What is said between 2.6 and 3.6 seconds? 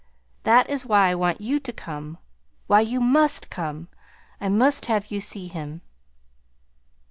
why you must